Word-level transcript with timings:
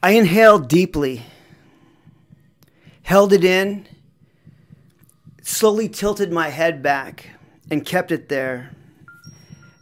I 0.00 0.12
inhaled 0.12 0.68
deeply, 0.68 1.24
held 3.02 3.32
it 3.32 3.42
in, 3.42 3.88
slowly 5.42 5.88
tilted 5.88 6.30
my 6.30 6.50
head 6.50 6.84
back, 6.84 7.30
and 7.68 7.84
kept 7.84 8.12
it 8.12 8.28
there 8.28 8.70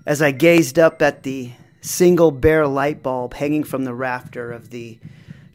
as 0.07 0.23
I 0.23 0.31
gazed 0.31 0.79
up 0.79 1.03
at 1.03 1.23
the 1.23 1.51
single 1.83 2.31
bare 2.31 2.67
light 2.67 3.03
bulb 3.03 3.35
hanging 3.35 3.63
from 3.63 3.85
the 3.85 3.93
rafter 3.93 4.53
of 4.53 4.71
the 4.71 4.99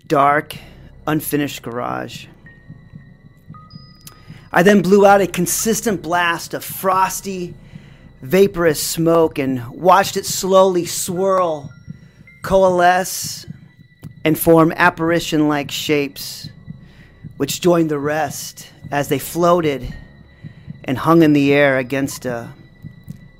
dark, 0.05 0.55
unfinished 1.07 1.64
garage. 1.64 2.28
I 4.52 4.62
then 4.62 4.84
blew 4.84 5.07
out 5.07 5.21
a 5.21 5.28
consistent 5.28 6.04
blast 6.04 6.54
of 6.54 6.64
frosty, 6.64 7.55
vaporous 8.21 8.82
smoke 8.82 9.39
and 9.39 9.68
watched 9.70 10.17
it 10.17 10.25
slowly 10.27 10.85
swirl, 10.85 11.71
coalesce, 12.43 13.48
and 14.23 14.38
form 14.38 14.71
apparition 14.75 15.48
like 15.48 15.71
shapes, 15.71 16.49
which 17.38 17.62
joined 17.62 17.89
the 17.89 17.99
rest 17.99 18.70
as 18.91 19.07
they 19.07 19.20
floated 19.20 19.93
and 20.84 20.98
hung 20.98 21.23
in 21.23 21.34
the 21.34 21.53
air 21.53 21.77
against 21.77 22.26
a 22.26 22.53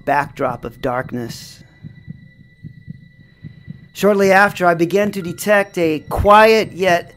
backdrop 0.06 0.66
of 0.66 0.82
darkness. 0.82 1.64
Shortly 3.94 4.32
after, 4.32 4.66
I 4.66 4.74
began 4.74 5.12
to 5.12 5.22
detect 5.22 5.78
a 5.78 6.00
quiet 6.10 6.72
yet 6.72 7.14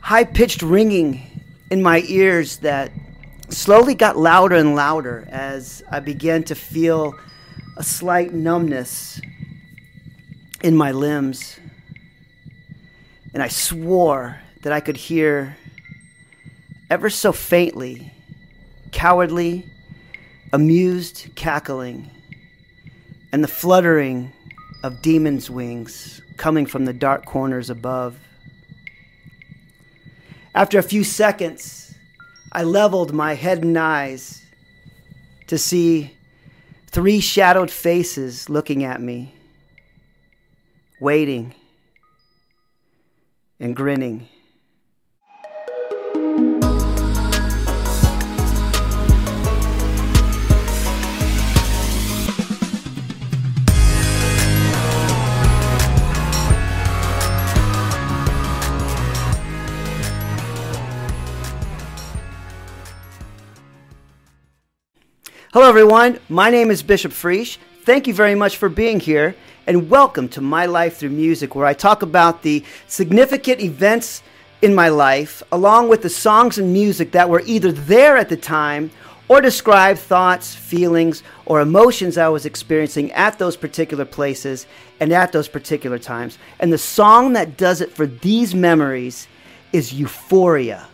high 0.00 0.24
pitched 0.24 0.62
ringing 0.62 1.42
in 1.70 1.82
my 1.82 2.02
ears 2.06 2.58
that 2.58 2.90
slowly 3.50 3.94
got 3.94 4.16
louder 4.16 4.54
and 4.54 4.74
louder 4.74 5.26
as 5.30 5.82
I 5.90 6.00
began 6.00 6.44
to 6.44 6.54
feel 6.54 7.14
a 7.76 7.82
slight 7.82 8.32
numbness 8.32 9.20
in 10.62 10.76
my 10.76 10.92
limbs. 10.92 11.58
And 13.34 13.42
I 13.42 13.48
swore 13.48 14.40
that 14.62 14.72
I 14.72 14.80
could 14.80 14.96
hear, 14.96 15.56
ever 16.90 17.10
so 17.10 17.32
faintly, 17.32 18.12
cowardly, 18.90 19.68
amused 20.52 21.28
cackling, 21.34 22.10
and 23.32 23.44
the 23.44 23.48
fluttering 23.48 24.32
of 24.82 25.02
demons' 25.02 25.50
wings 25.50 26.22
coming 26.36 26.64
from 26.64 26.84
the 26.84 26.92
dark 26.92 27.26
corners 27.26 27.68
above. 27.68 28.18
After 30.54 30.78
a 30.78 30.82
few 30.82 31.04
seconds, 31.04 31.94
I 32.52 32.62
leveled 32.62 33.12
my 33.12 33.34
head 33.34 33.62
and 33.62 33.78
eyes 33.78 34.42
to 35.48 35.58
see 35.58 36.16
three 36.86 37.20
shadowed 37.20 37.70
faces 37.70 38.48
looking 38.48 38.84
at 38.84 39.00
me, 39.00 39.34
waiting 41.00 41.54
and 43.60 43.74
grinning. 43.74 44.28
Hello, 65.54 65.68
everyone. 65.68 66.20
My 66.28 66.50
name 66.50 66.70
is 66.70 66.82
Bishop 66.84 67.10
Friesch. 67.10 67.56
Thank 67.82 68.06
you 68.06 68.14
very 68.14 68.34
much 68.34 68.58
for 68.58 68.68
being 68.68 69.00
here, 69.00 69.34
and 69.68 69.90
welcome 69.90 70.30
to 70.30 70.40
My 70.40 70.64
Life 70.64 70.96
Through 70.96 71.10
Music, 71.10 71.54
where 71.54 71.66
I 71.66 71.74
talk 71.74 72.00
about 72.00 72.40
the 72.40 72.64
significant 72.86 73.60
events 73.60 74.22
in 74.62 74.74
my 74.74 74.88
life, 74.88 75.42
along 75.52 75.90
with 75.90 76.00
the 76.00 76.08
songs 76.08 76.56
and 76.56 76.72
music 76.72 77.12
that 77.12 77.28
were 77.28 77.42
either 77.44 77.70
there 77.70 78.16
at 78.16 78.30
the 78.30 78.36
time 78.38 78.90
or 79.28 79.42
describe 79.42 79.98
thoughts, 79.98 80.54
feelings, 80.54 81.22
or 81.44 81.60
emotions 81.60 82.16
I 82.16 82.28
was 82.28 82.46
experiencing 82.46 83.12
at 83.12 83.38
those 83.38 83.58
particular 83.58 84.06
places 84.06 84.66
and 85.00 85.12
at 85.12 85.32
those 85.32 85.48
particular 85.48 85.98
times. 85.98 86.38
And 86.60 86.72
the 86.72 86.78
song 86.78 87.34
that 87.34 87.58
does 87.58 87.82
it 87.82 87.92
for 87.92 88.06
these 88.06 88.54
memories 88.54 89.28
is 89.74 89.92
Euphoria, 89.92 90.88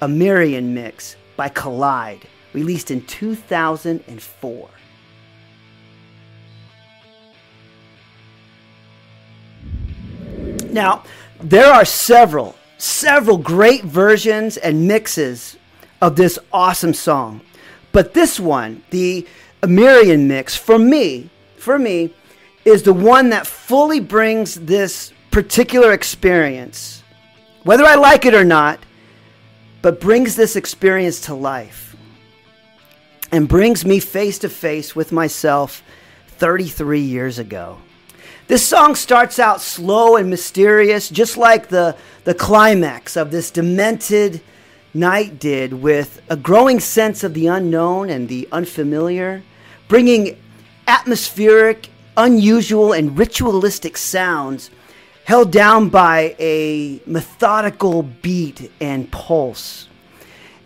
Amirian 0.00 0.66
mix 0.66 1.16
by 1.34 1.48
Collide 1.48 2.28
released 2.52 2.92
in 2.92 3.04
2004. 3.06 4.68
Now, 10.72 11.04
there 11.40 11.72
are 11.72 11.84
several, 11.84 12.56
several 12.78 13.38
great 13.38 13.84
versions 13.84 14.56
and 14.56 14.86
mixes 14.86 15.56
of 16.00 16.16
this 16.16 16.38
awesome 16.52 16.94
song. 16.94 17.40
But 17.92 18.14
this 18.14 18.38
one, 18.38 18.82
the 18.90 19.26
Amirian 19.62 20.26
mix, 20.26 20.56
for 20.56 20.78
me, 20.78 21.30
for 21.56 21.78
me, 21.78 22.14
is 22.64 22.82
the 22.82 22.92
one 22.92 23.30
that 23.30 23.46
fully 23.46 24.00
brings 24.00 24.54
this 24.54 25.12
particular 25.30 25.92
experience, 25.92 27.02
whether 27.64 27.84
I 27.84 27.94
like 27.94 28.24
it 28.24 28.34
or 28.34 28.44
not, 28.44 28.80
but 29.82 30.00
brings 30.00 30.36
this 30.36 30.56
experience 30.56 31.20
to 31.22 31.34
life 31.34 31.96
and 33.32 33.48
brings 33.48 33.84
me 33.84 34.00
face 34.00 34.38
to 34.40 34.48
face 34.48 34.94
with 34.94 35.12
myself 35.12 35.82
33 36.26 37.00
years 37.00 37.38
ago. 37.38 37.78
This 38.50 38.66
song 38.66 38.96
starts 38.96 39.38
out 39.38 39.60
slow 39.60 40.16
and 40.16 40.28
mysterious, 40.28 41.08
just 41.08 41.36
like 41.36 41.68
the, 41.68 41.96
the 42.24 42.34
climax 42.34 43.16
of 43.16 43.30
this 43.30 43.52
demented 43.52 44.40
night 44.92 45.38
did, 45.38 45.72
with 45.72 46.20
a 46.28 46.36
growing 46.36 46.80
sense 46.80 47.22
of 47.22 47.32
the 47.32 47.46
unknown 47.46 48.10
and 48.10 48.28
the 48.28 48.48
unfamiliar, 48.50 49.44
bringing 49.86 50.36
atmospheric, 50.88 51.90
unusual, 52.16 52.92
and 52.92 53.16
ritualistic 53.16 53.96
sounds 53.96 54.72
held 55.22 55.52
down 55.52 55.88
by 55.88 56.34
a 56.40 57.00
methodical 57.06 58.02
beat 58.02 58.68
and 58.80 59.08
pulse. 59.12 59.86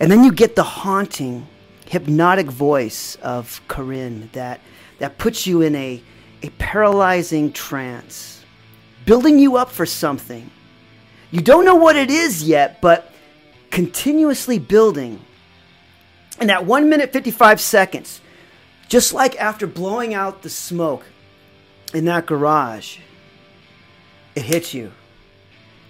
And 0.01 0.11
then 0.11 0.25
you 0.25 0.33
get 0.33 0.57
the 0.57 0.63
haunting 0.63 1.47
hypnotic 1.85 2.47
voice 2.47 3.17
of 3.17 3.61
Corinne 3.69 4.31
that, 4.33 4.63
that 5.01 5.19
puts 5.19 5.47
you 5.47 5.61
in 5.61 5.75
a, 5.75 6.03
a 6.45 6.51
paralyzing 6.59 7.51
trance, 7.53 8.45
building 9.07 9.39
you 9.39 9.57
up 9.57 9.71
for 9.71 9.87
something. 9.87 10.51
You 11.31 11.41
don't 11.41 11.65
know 11.65 11.77
what 11.77 11.97
it 11.97 12.11
is 12.11 12.43
yet, 12.43 12.83
but 12.83 13.11
continuously 13.71 14.59
building. 14.59 15.23
And 16.39 16.51
at 16.51 16.67
1 16.67 16.91
minute 16.91 17.15
55 17.15 17.63
seconds, 17.63 18.21
just 18.91 19.15
like 19.15 19.41
after 19.41 19.67
blowing 19.67 20.13
out 20.13 20.43
the 20.43 20.51
smoke 20.51 21.07
in 21.95 22.05
that 22.05 22.27
garage, 22.27 22.99
it 24.35 24.43
hits 24.43 24.75
you 24.75 24.93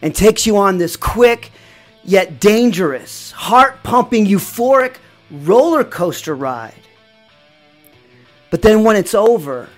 and 0.03 0.15
takes 0.15 0.47
you 0.47 0.57
on 0.57 0.79
this 0.79 0.97
quick 0.97 1.51
yet 2.05 2.39
dangerous, 2.39 3.33
heart 3.33 3.83
pumping, 3.83 4.25
euphoric 4.25 4.99
roller 5.33 5.83
coaster 5.83 6.37
ride. 6.37 6.75
But 8.51 8.63
then 8.63 8.85
when 8.85 8.95
it's 8.95 9.17
over, 9.17 9.69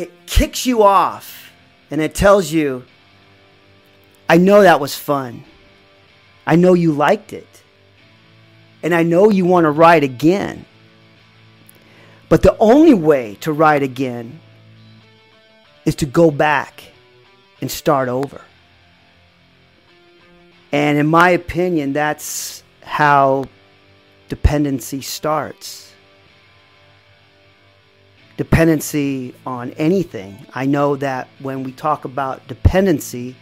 it 0.00 0.10
kicks 0.24 0.64
you 0.64 0.82
off 0.82 1.52
and 1.90 2.00
it 2.00 2.14
tells 2.14 2.50
you, 2.50 2.84
I 4.30 4.38
know 4.38 4.62
that 4.62 4.80
was 4.80 4.96
fun. 4.96 5.44
I 6.46 6.56
know 6.56 6.72
you 6.72 6.92
liked 6.92 7.34
it. 7.34 7.46
And 8.82 8.94
I 8.94 9.02
know 9.02 9.28
you 9.28 9.44
want 9.44 9.64
to 9.64 9.70
ride 9.70 10.02
again. 10.02 10.64
But 12.30 12.42
the 12.42 12.56
only 12.58 12.94
way 12.94 13.36
to 13.42 13.52
ride 13.52 13.82
again 13.82 14.40
is 15.84 15.96
to 15.96 16.06
go 16.06 16.30
back 16.30 16.84
and 17.60 17.70
start 17.70 18.08
over. 18.08 18.40
And 20.72 20.96
in 20.96 21.08
my 21.08 21.30
opinion, 21.30 21.92
that's 21.92 22.62
how 22.82 23.48
dependency 24.30 25.02
starts. 25.02 25.89
Dependency 28.40 29.34
on 29.44 29.72
anything. 29.72 30.46
I 30.54 30.64
know 30.64 30.96
that 30.96 31.28
when 31.40 31.62
we 31.62 31.72
talk 31.72 32.06
about 32.06 32.48
dependency, 32.48 33.36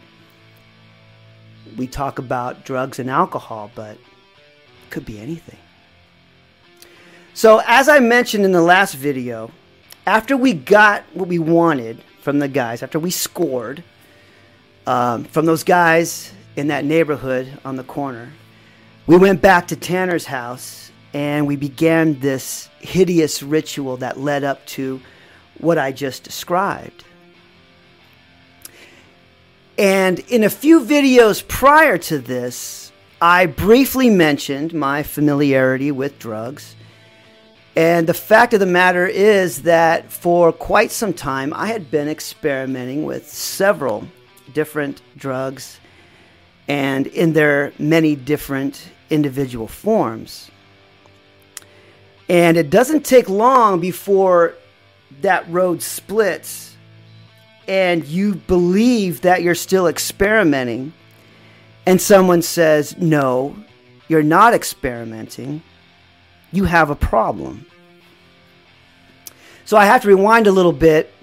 we 1.77 1.87
talk 1.87 2.19
about 2.19 2.65
drugs 2.65 2.99
and 2.99 3.09
alcohol, 3.09 3.71
but 3.75 3.91
it 3.91 4.89
could 4.89 5.05
be 5.05 5.17
anything. 5.17 5.55
So, 7.33 7.61
as 7.65 7.87
I 7.87 7.99
mentioned 7.99 8.43
in 8.43 8.51
the 8.51 8.61
last 8.61 8.95
video, 8.95 9.51
after 10.05 10.35
we 10.35 10.51
got 10.51 11.05
what 11.13 11.29
we 11.29 11.39
wanted 11.39 12.03
from 12.21 12.39
the 12.39 12.49
guys, 12.49 12.83
after 12.83 12.99
we 12.99 13.09
scored 13.09 13.85
um, 14.85 15.23
from 15.23 15.45
those 15.45 15.63
guys 15.63 16.33
in 16.57 16.67
that 16.67 16.83
neighborhood 16.83 17.57
on 17.63 17.77
the 17.77 17.85
corner, 17.85 18.33
we 19.07 19.15
went 19.15 19.41
back 19.41 19.69
to 19.69 19.77
Tanner's 19.77 20.25
house 20.25 20.91
and 21.13 21.47
we 21.47 21.55
began 21.55 22.19
this 22.19 22.69
hideous 22.79 23.41
ritual 23.41 23.97
that 23.97 24.19
led 24.19 24.43
up 24.43 24.65
to 24.67 25.01
what 25.57 25.77
I 25.77 25.91
just 25.91 26.23
described. 26.23 27.03
And 29.77 30.19
in 30.19 30.43
a 30.43 30.49
few 30.49 30.81
videos 30.81 31.45
prior 31.47 31.97
to 31.99 32.19
this, 32.19 32.91
I 33.21 33.45
briefly 33.45 34.09
mentioned 34.09 34.73
my 34.73 35.03
familiarity 35.03 35.91
with 35.91 36.19
drugs. 36.19 36.75
And 37.75 38.07
the 38.07 38.13
fact 38.13 38.53
of 38.53 38.59
the 38.59 38.65
matter 38.65 39.07
is 39.07 39.63
that 39.63 40.11
for 40.11 40.51
quite 40.51 40.91
some 40.91 41.13
time, 41.13 41.53
I 41.53 41.67
had 41.67 41.89
been 41.89 42.09
experimenting 42.09 43.05
with 43.05 43.29
several 43.31 44.07
different 44.53 45.01
drugs 45.15 45.79
and 46.67 47.07
in 47.07 47.33
their 47.33 47.71
many 47.79 48.15
different 48.15 48.89
individual 49.09 49.67
forms. 49.67 50.51
And 52.29 52.57
it 52.57 52.69
doesn't 52.69 53.05
take 53.05 53.27
long 53.27 53.79
before 53.79 54.53
that 55.21 55.49
road 55.49 55.81
splits 55.81 56.69
and 57.69 58.03
you 58.05 58.33
believe 58.33 59.21
that 59.21 59.43
you're 59.43 59.53
still 59.53 59.85
experimenting, 59.85 60.91
and 61.85 62.01
someone 62.01 62.41
says, 62.41 62.97
No, 62.97 63.55
you're 64.07 64.23
not 64.23 64.55
experimenting, 64.55 65.61
you 66.51 66.65
have 66.65 66.89
a 66.89 66.95
problem. 66.95 67.67
So 69.65 69.77
I 69.77 69.85
have 69.85 70.01
to 70.01 70.07
rewind 70.07 70.47
a 70.47 70.51
little 70.51 70.73
bit 70.73 71.13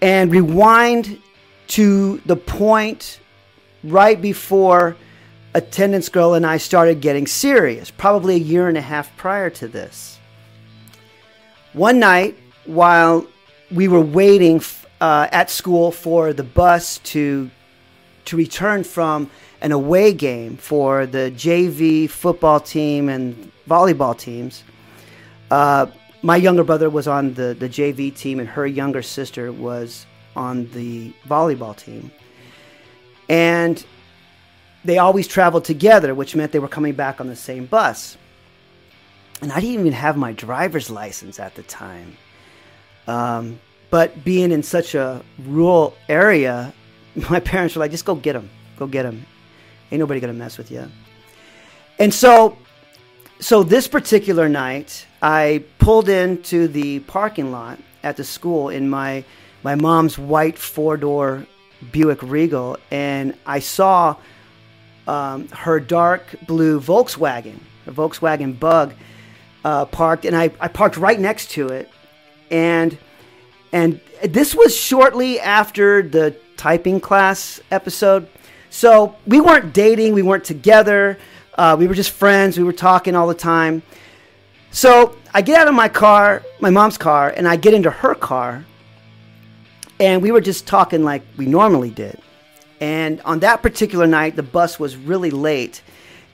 and 0.00 0.30
rewind 0.30 1.20
to 1.68 2.18
the 2.24 2.36
point 2.36 3.18
right 3.82 4.20
before 4.22 4.96
attendance 5.54 6.08
girl 6.08 6.34
and 6.34 6.46
I 6.46 6.58
started 6.58 7.00
getting 7.00 7.26
serious, 7.26 7.90
probably 7.90 8.36
a 8.36 8.38
year 8.38 8.68
and 8.68 8.78
a 8.78 8.80
half 8.80 9.16
prior 9.16 9.50
to 9.50 9.66
this. 9.66 10.19
One 11.72 12.00
night, 12.00 12.36
while 12.66 13.26
we 13.70 13.86
were 13.86 14.00
waiting 14.00 14.60
uh, 15.00 15.28
at 15.30 15.50
school 15.50 15.92
for 15.92 16.32
the 16.32 16.42
bus 16.42 16.98
to 16.98 17.50
to 18.24 18.36
return 18.36 18.84
from 18.84 19.30
an 19.60 19.72
away 19.72 20.12
game 20.12 20.56
for 20.56 21.06
the 21.06 21.32
JV 21.34 22.08
football 22.08 22.60
team 22.60 23.08
and 23.08 23.50
volleyball 23.68 24.18
teams, 24.18 24.64
uh, 25.50 25.86
my 26.22 26.36
younger 26.36 26.64
brother 26.64 26.90
was 26.90 27.06
on 27.08 27.34
the, 27.34 27.54
the 27.58 27.68
JV 27.68 28.14
team, 28.14 28.40
and 28.40 28.48
her 28.48 28.66
younger 28.66 29.02
sister 29.02 29.52
was 29.52 30.06
on 30.36 30.70
the 30.72 31.12
volleyball 31.28 31.76
team. 31.76 32.10
And 33.28 33.84
they 34.84 34.98
always 34.98 35.26
traveled 35.26 35.64
together, 35.64 36.14
which 36.14 36.34
meant 36.34 36.52
they 36.52 36.58
were 36.58 36.68
coming 36.68 36.94
back 36.94 37.20
on 37.20 37.28
the 37.28 37.36
same 37.36 37.66
bus. 37.66 38.16
And 39.40 39.52
I 39.52 39.60
didn't 39.60 39.80
even 39.80 39.92
have 39.92 40.16
my 40.16 40.32
driver's 40.32 40.90
license 40.90 41.40
at 41.40 41.54
the 41.54 41.62
time. 41.62 42.16
Um, 43.06 43.60
but 43.88 44.22
being 44.24 44.52
in 44.52 44.62
such 44.62 44.94
a 44.94 45.22
rural 45.38 45.96
area, 46.08 46.72
my 47.30 47.40
parents 47.40 47.74
were 47.74 47.80
like, 47.80 47.90
just 47.90 48.04
go 48.04 48.14
get 48.14 48.36
him. 48.36 48.50
Go 48.76 48.86
get 48.86 49.04
him. 49.04 49.24
Ain't 49.90 50.00
nobody 50.00 50.20
to 50.20 50.32
mess 50.32 50.56
with 50.56 50.70
you. 50.70 50.86
And 51.98 52.14
so, 52.14 52.56
so 53.40 53.62
this 53.62 53.88
particular 53.88 54.48
night, 54.48 55.06
I 55.20 55.64
pulled 55.78 56.08
into 56.08 56.68
the 56.68 57.00
parking 57.00 57.50
lot 57.50 57.78
at 58.02 58.16
the 58.16 58.24
school 58.24 58.68
in 58.68 58.88
my, 58.88 59.24
my 59.62 59.74
mom's 59.74 60.16
white 60.16 60.56
four 60.56 60.96
door 60.96 61.46
Buick 61.92 62.22
Regal, 62.22 62.78
and 62.90 63.34
I 63.46 63.58
saw 63.58 64.16
um, 65.06 65.48
her 65.48 65.80
dark 65.80 66.34
blue 66.46 66.80
Volkswagen, 66.80 67.58
her 67.86 67.92
Volkswagen 67.92 68.58
Bug, 68.58 68.94
uh, 69.64 69.84
parked, 69.86 70.24
and 70.24 70.36
I, 70.36 70.50
I 70.60 70.68
parked 70.68 70.96
right 70.96 71.18
next 71.18 71.50
to 71.52 71.68
it, 71.68 71.88
and 72.50 72.96
and 73.72 74.00
this 74.24 74.54
was 74.54 74.76
shortly 74.76 75.40
after 75.40 76.02
the 76.02 76.36
typing 76.56 77.00
class 77.00 77.60
episode, 77.70 78.28
so 78.68 79.16
we 79.26 79.40
weren't 79.40 79.72
dating, 79.72 80.14
we 80.14 80.22
weren't 80.22 80.44
together, 80.44 81.18
uh, 81.54 81.76
we 81.78 81.86
were 81.86 81.94
just 81.94 82.10
friends, 82.10 82.58
we 82.58 82.64
were 82.64 82.72
talking 82.72 83.14
all 83.14 83.28
the 83.28 83.34
time. 83.34 83.82
So 84.72 85.16
I 85.34 85.42
get 85.42 85.60
out 85.60 85.68
of 85.68 85.74
my 85.74 85.88
car, 85.88 86.42
my 86.60 86.70
mom's 86.70 86.98
car, 86.98 87.30
and 87.30 87.48
I 87.48 87.56
get 87.56 87.74
into 87.74 87.90
her 87.90 88.14
car, 88.14 88.64
and 89.98 90.22
we 90.22 90.30
were 90.30 90.40
just 90.40 90.66
talking 90.66 91.04
like 91.04 91.22
we 91.36 91.46
normally 91.46 91.90
did. 91.90 92.20
And 92.80 93.20
on 93.22 93.40
that 93.40 93.62
particular 93.62 94.06
night, 94.06 94.36
the 94.36 94.42
bus 94.42 94.80
was 94.80 94.96
really 94.96 95.30
late. 95.30 95.82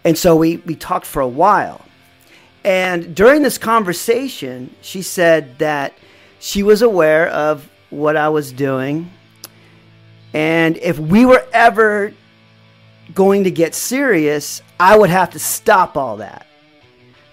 And 0.04 0.16
so 0.16 0.36
we, 0.36 0.58
we 0.58 0.76
talked 0.76 1.04
for 1.06 1.20
a 1.20 1.26
while. 1.28 1.84
And 2.66 3.14
during 3.14 3.42
this 3.42 3.58
conversation, 3.58 4.74
she 4.82 5.00
said 5.00 5.56
that 5.60 5.94
she 6.40 6.64
was 6.64 6.82
aware 6.82 7.28
of 7.28 7.70
what 7.90 8.16
I 8.16 8.28
was 8.28 8.50
doing. 8.50 9.08
And 10.34 10.76
if 10.78 10.98
we 10.98 11.24
were 11.24 11.46
ever 11.52 12.12
going 13.14 13.44
to 13.44 13.52
get 13.52 13.76
serious, 13.76 14.62
I 14.80 14.98
would 14.98 15.10
have 15.10 15.30
to 15.30 15.38
stop 15.38 15.96
all 15.96 16.16
that 16.16 16.44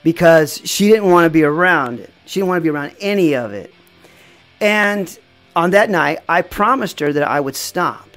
because 0.03 0.61
she 0.65 0.87
didn't 0.87 1.09
want 1.09 1.25
to 1.25 1.31
be 1.31 1.41
around 1.41 1.99
it. 1.99 2.11
She 2.27 2.39
didn't 2.39 2.49
want 2.49 2.59
to 2.59 2.63
be 2.63 2.69
around 2.69 2.95
any 2.99 3.33
of 3.33 3.53
it. 3.53 3.73
And 4.61 5.17
on 5.55 5.71
that 5.71 5.89
night, 5.89 6.19
I 6.29 6.43
promised 6.43 6.99
her 6.99 7.11
that 7.11 7.27
I 7.27 7.39
would 7.39 7.55
stop. 7.55 8.07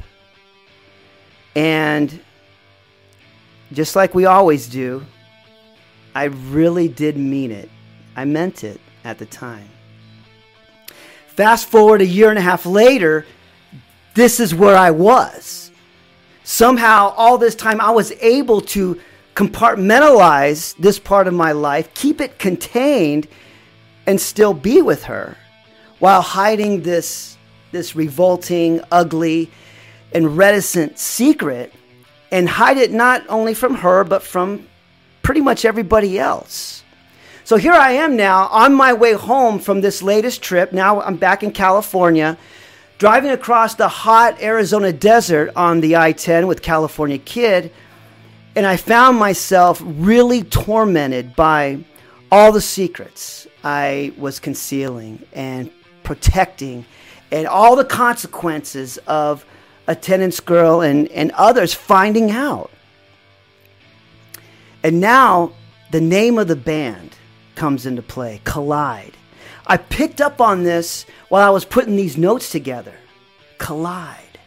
And 1.54 2.20
just 3.72 3.96
like 3.96 4.14
we 4.14 4.26
always 4.26 4.68
do, 4.68 5.06
I 6.16 6.24
really 6.24 6.88
did 6.88 7.18
mean 7.18 7.50
it. 7.50 7.68
I 8.16 8.24
meant 8.24 8.64
it 8.64 8.80
at 9.04 9.18
the 9.18 9.26
time. 9.26 9.68
Fast 11.26 11.68
forward 11.68 12.00
a 12.00 12.06
year 12.06 12.30
and 12.30 12.38
a 12.38 12.42
half 12.42 12.64
later, 12.64 13.26
this 14.14 14.40
is 14.40 14.54
where 14.54 14.76
I 14.76 14.92
was. 14.92 15.70
Somehow, 16.42 17.12
all 17.18 17.36
this 17.36 17.54
time, 17.54 17.82
I 17.82 17.90
was 17.90 18.12
able 18.22 18.62
to 18.62 18.98
compartmentalize 19.34 20.74
this 20.78 20.98
part 20.98 21.28
of 21.28 21.34
my 21.34 21.52
life, 21.52 21.92
keep 21.92 22.22
it 22.22 22.38
contained, 22.38 23.28
and 24.06 24.18
still 24.18 24.54
be 24.54 24.80
with 24.80 25.04
her 25.04 25.36
while 25.98 26.22
hiding 26.22 26.80
this, 26.80 27.36
this 27.72 27.94
revolting, 27.94 28.80
ugly, 28.90 29.50
and 30.14 30.38
reticent 30.38 30.98
secret 30.98 31.74
and 32.32 32.48
hide 32.48 32.78
it 32.78 32.90
not 32.90 33.22
only 33.28 33.52
from 33.52 33.74
her, 33.74 34.02
but 34.02 34.22
from 34.22 34.66
pretty 35.26 35.40
much 35.40 35.64
everybody 35.64 36.20
else. 36.20 36.84
So 37.42 37.56
here 37.56 37.72
I 37.72 37.90
am 37.90 38.14
now 38.14 38.46
on 38.46 38.72
my 38.72 38.92
way 38.92 39.14
home 39.14 39.58
from 39.58 39.80
this 39.80 40.00
latest 40.00 40.40
trip. 40.40 40.72
Now 40.72 41.00
I'm 41.00 41.16
back 41.16 41.42
in 41.42 41.50
California, 41.50 42.38
driving 42.98 43.32
across 43.32 43.74
the 43.74 43.88
hot 43.88 44.40
Arizona 44.40 44.92
desert 44.92 45.50
on 45.56 45.80
the 45.80 45.96
I 45.96 46.12
10 46.12 46.46
with 46.46 46.62
California 46.62 47.18
Kid. 47.18 47.72
And 48.54 48.64
I 48.64 48.76
found 48.76 49.18
myself 49.18 49.82
really 49.84 50.44
tormented 50.44 51.34
by 51.34 51.84
all 52.30 52.52
the 52.52 52.60
secrets 52.60 53.48
I 53.64 54.12
was 54.16 54.38
concealing 54.38 55.26
and 55.32 55.72
protecting, 56.04 56.84
and 57.32 57.48
all 57.48 57.74
the 57.74 57.84
consequences 57.84 58.96
of 59.08 59.44
attendance 59.88 60.38
girl 60.38 60.82
and, 60.82 61.08
and 61.08 61.32
others 61.32 61.74
finding 61.74 62.30
out. 62.30 62.70
And 64.86 65.00
now 65.00 65.50
the 65.90 66.00
name 66.00 66.38
of 66.38 66.46
the 66.46 66.54
band 66.54 67.16
comes 67.56 67.86
into 67.86 68.02
play 68.02 68.40
Collide. 68.44 69.14
I 69.66 69.78
picked 69.78 70.20
up 70.20 70.40
on 70.40 70.62
this 70.62 71.06
while 71.28 71.44
I 71.44 71.50
was 71.50 71.64
putting 71.64 71.96
these 71.96 72.16
notes 72.16 72.52
together. 72.52 72.94
Collide. 73.58 74.38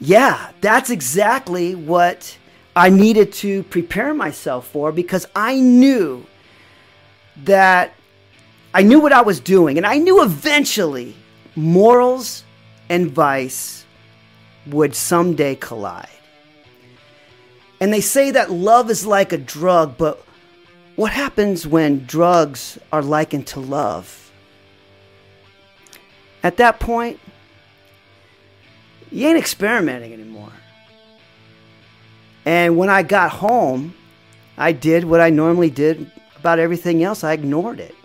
Yeah, 0.00 0.50
that's 0.60 0.90
exactly 0.90 1.76
what 1.76 2.36
I 2.74 2.88
needed 2.88 3.32
to 3.34 3.62
prepare 3.62 4.12
myself 4.12 4.66
for 4.66 4.90
because 4.90 5.24
I 5.36 5.60
knew 5.60 6.26
that 7.44 7.94
I 8.74 8.82
knew 8.82 8.98
what 8.98 9.12
I 9.12 9.22
was 9.22 9.38
doing 9.38 9.76
and 9.76 9.86
I 9.86 9.98
knew 9.98 10.20
eventually 10.24 11.14
morals 11.54 12.42
and 12.88 13.08
vice 13.08 13.84
would 14.66 14.96
someday 14.96 15.54
collide. 15.54 16.08
And 17.82 17.92
they 17.92 18.00
say 18.00 18.30
that 18.30 18.48
love 18.48 18.90
is 18.90 19.04
like 19.04 19.32
a 19.32 19.36
drug, 19.36 19.98
but 19.98 20.24
what 20.94 21.10
happens 21.10 21.66
when 21.66 22.04
drugs 22.06 22.78
are 22.92 23.02
likened 23.02 23.48
to 23.48 23.60
love? 23.60 24.30
At 26.44 26.58
that 26.58 26.78
point, 26.78 27.18
you 29.10 29.26
ain't 29.26 29.36
experimenting 29.36 30.12
anymore. 30.12 30.52
And 32.44 32.76
when 32.76 32.88
I 32.88 33.02
got 33.02 33.32
home, 33.32 33.94
I 34.56 34.70
did 34.70 35.02
what 35.02 35.20
I 35.20 35.30
normally 35.30 35.70
did 35.70 36.08
about 36.38 36.60
everything 36.60 37.02
else. 37.02 37.24
I 37.24 37.32
ignored 37.32 37.80
it. 37.80 37.96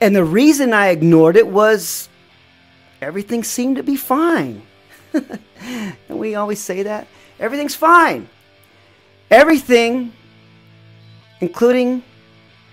And 0.00 0.16
the 0.16 0.24
reason 0.24 0.72
I 0.72 0.88
ignored 0.88 1.36
it 1.36 1.46
was 1.46 2.08
everything 3.00 3.44
seemed 3.44 3.76
to 3.76 3.84
be 3.84 3.94
fine. 3.94 4.62
and 5.12 5.94
we 6.08 6.34
always 6.34 6.58
say 6.58 6.82
that. 6.82 7.06
Everything's 7.38 7.74
fine. 7.74 8.28
Everything, 9.30 10.12
including 11.40 12.02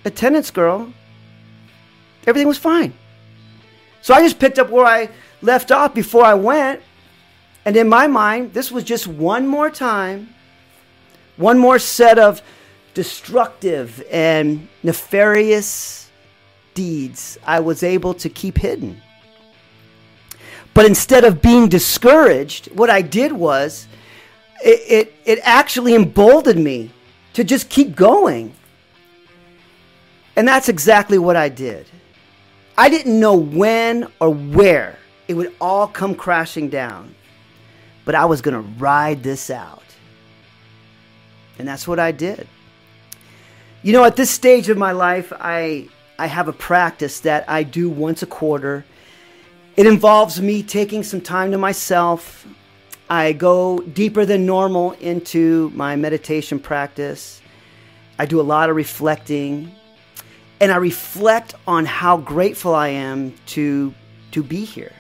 attendance 0.06 0.52
girl, 0.52 0.94
everything 2.28 2.48
was 2.48 2.58
fine. 2.58 2.94
So 4.02 4.14
I 4.14 4.22
just 4.22 4.40
picked 4.40 4.60
up 4.60 4.70
where 4.70 4.86
I 4.86 5.10
left 5.42 5.72
off 5.72 5.94
before 5.94 6.26
I 6.26 6.34
went. 6.34 6.82
And 7.66 7.78
in 7.78 7.88
my 7.88 8.08
mind, 8.08 8.54
this 8.54 8.72
was 8.72 8.84
just 8.84 9.08
one 9.08 9.48
more 9.48 9.70
time, 9.70 10.34
one 11.38 11.58
more 11.58 11.80
set 11.80 12.20
of 12.20 12.42
destructive 12.94 14.04
and 14.12 14.68
nefarious 14.84 16.12
deeds 16.74 17.38
I 17.46 17.62
was 17.62 17.84
able 17.84 18.14
to 18.16 18.30
keep 18.30 18.58
hidden. 18.58 19.02
But 20.74 20.86
instead 20.86 21.24
of 21.24 21.42
being 21.42 21.70
discouraged, 21.70 22.68
what 22.76 22.90
I 22.90 23.02
did 23.02 23.32
was 23.32 23.88
it, 24.64 25.08
it, 25.08 25.14
it 25.26 25.40
actually 25.44 25.94
emboldened 25.94 26.64
me 26.64 26.92
to 27.34 27.44
just 27.44 27.70
keep 27.70 27.96
going. 27.96 28.54
And 30.36 30.48
that's 30.48 30.70
exactly 30.70 31.18
what 31.18 31.36
I 31.36 31.50
did. 31.50 31.86
I 32.78 32.90
didn't 32.90 33.20
know 33.20 33.36
when 33.36 34.08
or 34.20 34.30
where 34.30 34.98
it 35.28 35.34
would 35.34 35.54
all 35.60 35.88
come 35.88 36.16
crashing 36.16 36.70
down, 36.70 37.14
but 38.06 38.16
I 38.16 38.26
was 38.26 38.42
going 38.42 38.56
to 38.56 38.70
ride 38.80 39.22
this 39.22 39.50
out. 39.50 39.84
And 41.60 41.68
that's 41.68 41.88
what 41.88 42.00
I 42.00 42.12
did. 42.12 42.48
You 43.84 43.94
know, 43.94 44.06
at 44.06 44.16
this 44.16 44.32
stage 44.32 44.70
of 44.70 44.78
my 44.78 44.94
life, 44.94 45.34
I, 45.40 45.90
I 46.18 46.28
have 46.28 46.48
a 46.48 46.54
practice 46.54 47.20
that 47.22 47.48
I 47.50 47.64
do 47.64 47.90
once 47.90 48.24
a 48.24 48.26
quarter. 48.26 48.86
It 49.76 49.86
involves 49.86 50.42
me 50.42 50.64
taking 50.64 51.04
some 51.04 51.22
time 51.22 51.52
to 51.52 51.58
myself. 51.58 52.48
I 53.14 53.34
go 53.34 53.78
deeper 53.78 54.26
than 54.26 54.48
normal 54.48 54.94
into 54.94 55.72
my 55.76 55.96
meditation 55.96 56.58
practice. 56.58 57.44
I 58.18 58.26
do 58.26 58.42
a 58.42 58.48
lot 58.56 58.72
of 58.72 58.76
reflecting 58.76 59.72
and 60.60 60.72
I 60.72 60.78
reflect 60.78 61.54
on 61.68 61.86
how 61.86 62.18
grateful 62.18 62.74
I 62.74 62.88
am 62.88 63.36
to 63.54 63.94
to 64.32 64.42
be 64.42 64.66
here 64.66 64.94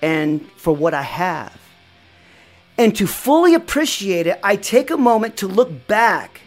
and 0.00 0.50
for 0.56 0.74
what 0.74 0.94
I 0.94 1.02
have. 1.02 1.60
And 2.78 2.96
to 2.96 3.06
fully 3.06 3.52
appreciate 3.52 4.26
it, 4.26 4.40
I 4.42 4.56
take 4.56 4.90
a 4.90 4.96
moment 4.96 5.36
to 5.38 5.46
look 5.46 5.86
back 5.88 6.40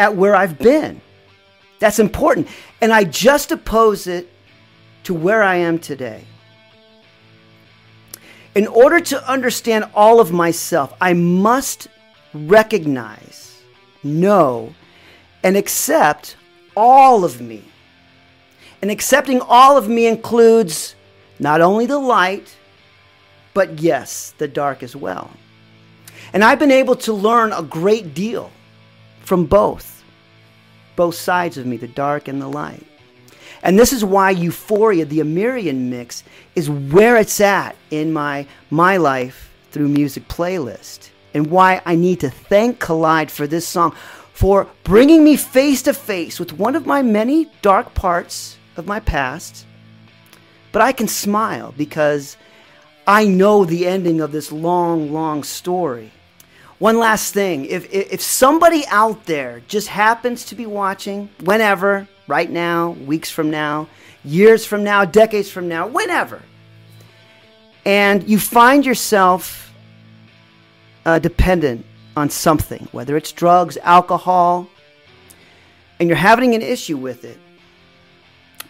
at 0.00 0.16
where 0.16 0.34
I've 0.34 0.58
been. 0.58 1.00
That's 1.78 2.00
important. 2.00 2.48
And 2.80 2.92
I 2.92 3.04
just 3.04 3.52
oppose 3.52 4.08
it 4.08 4.28
to 5.04 5.14
where 5.14 5.44
I 5.44 5.56
am 5.56 5.78
today. 5.78 6.24
In 8.56 8.66
order 8.66 9.00
to 9.00 9.30
understand 9.30 9.84
all 9.94 10.18
of 10.18 10.32
myself, 10.32 10.94
I 10.98 11.12
must 11.12 11.88
recognize, 12.32 13.60
know, 14.02 14.72
and 15.42 15.58
accept 15.58 16.38
all 16.74 17.22
of 17.22 17.38
me. 17.38 17.62
And 18.80 18.90
accepting 18.90 19.42
all 19.42 19.76
of 19.76 19.90
me 19.90 20.06
includes 20.06 20.94
not 21.38 21.60
only 21.60 21.84
the 21.84 21.98
light, 21.98 22.56
but 23.52 23.78
yes, 23.78 24.32
the 24.38 24.48
dark 24.48 24.82
as 24.82 24.96
well. 24.96 25.28
And 26.32 26.42
I've 26.42 26.58
been 26.58 26.72
able 26.72 26.96
to 26.96 27.12
learn 27.12 27.52
a 27.52 27.62
great 27.62 28.14
deal 28.14 28.50
from 29.20 29.44
both, 29.44 30.02
both 30.96 31.14
sides 31.14 31.58
of 31.58 31.66
me, 31.66 31.76
the 31.76 31.88
dark 31.88 32.26
and 32.26 32.40
the 32.40 32.48
light. 32.48 32.86
And 33.66 33.76
this 33.76 33.92
is 33.92 34.04
why 34.04 34.30
Euphoria, 34.30 35.04
the 35.04 35.18
Amirian 35.18 35.88
mix, 35.88 36.22
is 36.54 36.70
where 36.70 37.16
it's 37.16 37.40
at 37.40 37.74
in 37.90 38.12
my 38.12 38.46
My 38.70 38.96
Life 38.96 39.52
Through 39.72 39.88
Music 39.88 40.28
playlist. 40.28 41.10
And 41.34 41.48
why 41.48 41.82
I 41.84 41.96
need 41.96 42.20
to 42.20 42.30
thank 42.30 42.78
Collide 42.78 43.28
for 43.28 43.48
this 43.48 43.66
song 43.66 43.92
for 44.32 44.68
bringing 44.84 45.24
me 45.24 45.36
face 45.36 45.82
to 45.82 45.92
face 45.92 46.38
with 46.38 46.52
one 46.52 46.76
of 46.76 46.86
my 46.86 47.02
many 47.02 47.50
dark 47.60 47.92
parts 47.92 48.56
of 48.76 48.86
my 48.86 49.00
past. 49.00 49.66
But 50.70 50.82
I 50.82 50.92
can 50.92 51.08
smile 51.08 51.74
because 51.76 52.36
I 53.04 53.26
know 53.26 53.64
the 53.64 53.88
ending 53.88 54.20
of 54.20 54.30
this 54.30 54.52
long, 54.52 55.12
long 55.12 55.42
story. 55.42 56.12
One 56.78 57.00
last 57.00 57.34
thing 57.34 57.64
if, 57.64 57.92
if 57.92 58.20
somebody 58.20 58.84
out 58.86 59.26
there 59.26 59.60
just 59.66 59.88
happens 59.88 60.44
to 60.44 60.54
be 60.54 60.66
watching, 60.66 61.30
whenever, 61.42 62.06
right 62.26 62.50
now, 62.50 62.90
weeks 62.90 63.30
from 63.30 63.50
now, 63.50 63.88
years 64.24 64.66
from 64.66 64.84
now, 64.84 65.04
decades 65.04 65.50
from 65.50 65.68
now, 65.68 65.86
whenever, 65.86 66.42
and 67.84 68.28
you 68.28 68.38
find 68.38 68.84
yourself 68.84 69.72
uh, 71.04 71.18
dependent 71.18 71.86
on 72.16 72.28
something, 72.30 72.88
whether 72.92 73.16
it's 73.16 73.30
drugs, 73.30 73.76
alcohol, 73.82 74.68
and 76.00 76.08
you're 76.08 76.16
having 76.16 76.54
an 76.54 76.62
issue 76.62 76.96
with 76.96 77.24
it, 77.24 77.38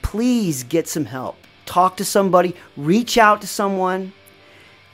please 0.02 0.62
get 0.64 0.86
some 0.88 1.04
help. 1.04 1.36
Talk 1.64 1.96
to 1.96 2.04
somebody, 2.04 2.54
reach 2.76 3.18
out 3.18 3.40
to 3.40 3.46
someone, 3.46 4.12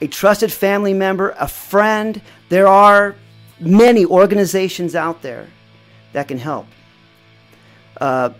a 0.01 0.07
trusted 0.07 0.51
family 0.51 0.93
member, 0.93 1.35
a 1.39 1.47
friend. 1.47 2.21
There 2.49 2.67
are 2.67 3.15
many 3.59 4.05
organizations 4.05 4.95
out 4.95 5.21
there 5.21 5.47
that 6.13 6.27
can 6.27 6.37
help. 6.37 6.67
Uh, 7.99 8.31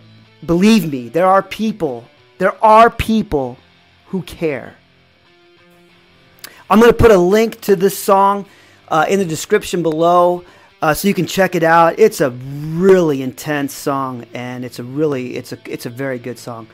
believe 0.46 0.90
me, 0.90 1.08
there 1.08 1.26
are 1.26 1.42
people, 1.42 2.04
there 2.38 2.62
are 2.64 2.90
people 2.90 3.58
who 4.06 4.22
care. 4.22 4.76
I'm 6.70 6.80
going 6.80 6.90
to 6.90 6.96
put 6.96 7.10
a 7.10 7.18
link 7.18 7.60
to 7.62 7.76
this 7.76 7.98
song 7.98 8.46
uh, 8.88 9.06
in 9.08 9.18
the 9.18 9.24
description 9.24 9.82
below. 9.82 10.44
Uh, 10.80 10.92
so 10.92 11.08
you 11.08 11.14
can 11.14 11.26
check 11.26 11.54
it 11.54 11.62
out. 11.62 11.98
It's 11.98 12.20
a 12.20 12.30
really 12.30 13.22
intense 13.22 13.72
song, 13.72 14.26
and 14.34 14.66
it's 14.66 14.78
a 14.78 14.84
really 14.84 15.34
it's 15.34 15.52
a 15.52 15.58
it's 15.64 15.86
a 15.86 15.90
very 15.90 16.18
good 16.18 16.38
song. 16.38 16.66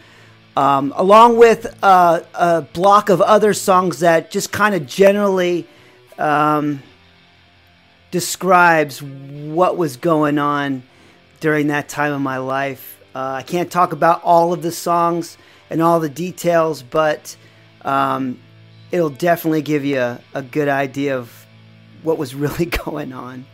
Um, 0.56 0.92
along 0.96 1.38
with 1.38 1.78
uh, 1.80 2.22
a 2.34 2.62
block 2.62 3.08
of 3.08 3.20
other 3.20 3.54
songs 3.54 4.00
that 4.00 4.32
just 4.32 4.50
kind 4.50 4.74
of 4.74 4.86
generally 4.86 5.68
um, 6.18 6.82
describes 8.10 9.00
what 9.00 9.76
was 9.76 9.96
going 9.96 10.38
on 10.38 10.82
during 11.38 11.68
that 11.68 11.88
time 11.88 12.12
of 12.12 12.20
my 12.20 12.38
life. 12.38 12.99
Uh, 13.14 13.32
I 13.38 13.42
can't 13.42 13.70
talk 13.70 13.92
about 13.92 14.22
all 14.22 14.52
of 14.52 14.62
the 14.62 14.70
songs 14.70 15.36
and 15.68 15.82
all 15.82 15.98
the 15.98 16.08
details, 16.08 16.82
but 16.82 17.36
um, 17.82 18.38
it'll 18.92 19.10
definitely 19.10 19.62
give 19.62 19.84
you 19.84 19.98
a, 19.98 20.20
a 20.34 20.42
good 20.42 20.68
idea 20.68 21.18
of 21.18 21.46
what 22.02 22.18
was 22.18 22.34
really 22.36 22.66
going 22.66 23.12
on. 23.12 23.44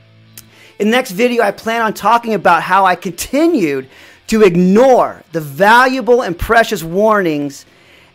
In 0.78 0.88
the 0.88 0.90
next 0.90 1.12
video, 1.12 1.42
I 1.42 1.52
plan 1.52 1.80
on 1.80 1.94
talking 1.94 2.34
about 2.34 2.62
how 2.62 2.84
I 2.84 2.96
continued 2.96 3.88
to 4.26 4.42
ignore 4.42 5.22
the 5.32 5.40
valuable 5.40 6.22
and 6.22 6.38
precious 6.38 6.82
warnings 6.82 7.64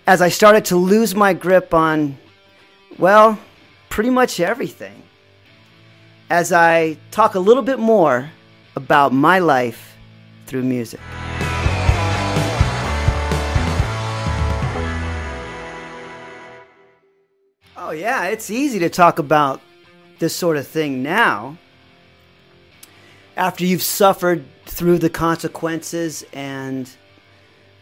as 0.06 0.22
I 0.22 0.30
started 0.30 0.66
to 0.66 0.76
lose 0.76 1.16
my 1.16 1.34
grip 1.34 1.74
on, 1.74 2.18
well, 3.00 3.40
pretty 3.90 4.10
much 4.10 4.40
everything. 4.40 5.02
As 6.30 6.52
I 6.52 6.98
talk 7.10 7.34
a 7.36 7.40
little 7.40 7.64
bit 7.64 7.80
more 7.80 8.30
about 8.76 9.12
my 9.12 9.40
life 9.40 9.91
through 10.52 10.64
music. 10.64 11.00
Oh, 17.78 17.92
yeah, 17.92 18.26
it's 18.26 18.50
easy 18.50 18.78
to 18.80 18.90
talk 18.90 19.18
about 19.18 19.62
this 20.20 20.36
sort 20.36 20.58
of 20.58 20.68
thing 20.68 21.02
now, 21.02 21.58
after 23.38 23.66
you've 23.66 23.82
suffered 23.82 24.44
through 24.66 24.98
the 24.98 25.10
consequences 25.10 26.26
and 26.34 26.90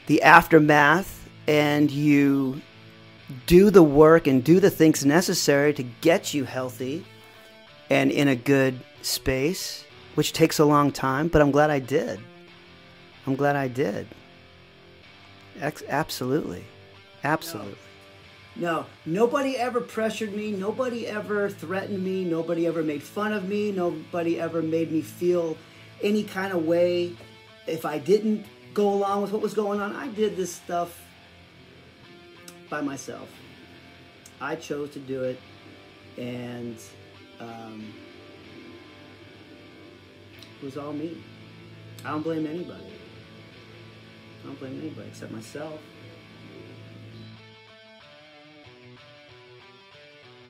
the 0.06 0.22
aftermath, 0.22 1.28
and 1.48 1.90
you 1.90 2.62
do 3.48 3.72
the 3.72 3.82
work 3.82 4.28
and 4.28 4.44
do 4.44 4.60
the 4.60 4.70
things 4.70 5.04
necessary 5.04 5.74
to 5.74 5.82
get 6.02 6.36
you 6.36 6.44
healthy 6.44 7.04
and 7.90 8.12
in 8.12 8.28
a 8.28 8.36
good 8.36 8.80
space, 9.02 9.84
which 10.14 10.34
takes 10.34 10.60
a 10.60 10.66
long 10.66 10.92
time, 10.92 11.30
but 11.30 11.42
I'm 11.42 11.50
glad 11.50 11.72
I 11.72 11.80
did. 11.80 12.20
I'm 13.30 13.36
glad 13.36 13.56
I 13.56 13.68
did. 13.68 14.08
Ex- 15.62 15.84
absolutely. 15.88 16.64
Absolutely. 17.24 17.78
No, 18.56 18.88
nobody 19.06 19.56
ever 19.56 19.82
pressured 19.82 20.34
me. 20.34 20.52
Nobody 20.52 21.06
ever 21.06 21.48
threatened 21.48 22.04
me. 22.04 22.26
Nobody 22.26 22.66
ever 22.66 22.82
made 22.82 23.04
fun 23.04 23.32
of 23.32 23.48
me. 23.48 23.72
Nobody 23.72 24.40
ever 24.40 24.64
made 24.64 24.92
me 24.92 25.02
feel 25.02 25.56
any 26.02 26.24
kind 26.24 26.54
of 26.54 26.66
way 26.66 27.16
if 27.68 27.86
I 27.86 28.00
didn't 28.00 28.48
go 28.74 28.92
along 28.92 29.22
with 29.22 29.32
what 29.32 29.44
was 29.44 29.54
going 29.54 29.80
on. 29.80 29.96
I 29.96 30.08
did 30.08 30.36
this 30.36 30.56
stuff 30.56 31.00
by 32.68 32.82
myself. 32.82 33.30
I 34.42 34.56
chose 34.56 34.90
to 34.94 35.00
do 35.00 35.22
it, 35.22 35.40
and 36.18 36.78
um, 37.40 37.94
it 40.60 40.66
was 40.66 40.78
all 40.78 40.94
me. 40.94 41.22
I 42.04 42.10
don't 42.10 42.24
blame 42.24 42.48
anybody. 42.48 42.99
I 44.42 44.48
don't 44.48 44.60
blame 44.60 44.80
anybody 44.80 45.08
except 45.10 45.32
myself. 45.32 45.80